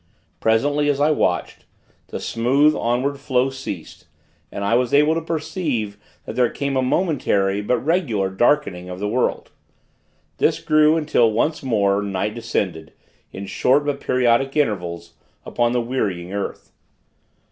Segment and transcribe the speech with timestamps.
[0.39, 1.65] Presently, as I watched,
[2.07, 4.07] the smooth onward flow ceased;
[4.51, 8.97] and I was able to perceive that there came a momentary, but regular, darkening of
[8.99, 9.51] the world.
[10.39, 12.93] This grew until, once more, night descended,
[13.31, 15.13] in short, but periodic, intervals
[15.45, 16.71] upon the wearying earth.